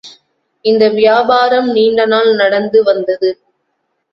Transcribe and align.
இந்த 0.65 0.89
வியாபாரம் 0.89 1.69
நீண்டநாள் 1.71 2.31
நடந்து 2.35 2.83
வந்தது. 2.83 3.31